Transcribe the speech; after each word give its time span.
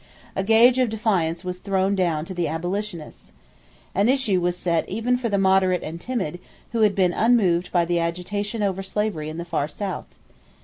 A 0.35 0.41
gage 0.43 0.79
of 0.79 0.89
defiance 0.89 1.43
was 1.43 1.59
thrown 1.59 1.93
down 1.93 2.25
to 2.25 2.33
the 2.33 2.47
abolitionists. 2.47 3.33
An 3.93 4.09
issue 4.09 4.41
was 4.41 4.57
set 4.57 4.89
even 4.89 5.15
for 5.15 5.29
the 5.29 5.37
moderate 5.37 5.83
and 5.83 6.01
timid 6.01 6.39
who 6.71 6.81
had 6.81 6.95
been 6.95 7.13
unmoved 7.13 7.71
by 7.71 7.85
the 7.85 7.99
agitation 7.99 8.63
over 8.63 8.81
slavery 8.81 9.29
in 9.29 9.37
the 9.37 9.45
Far 9.45 9.67
South. 9.67 10.07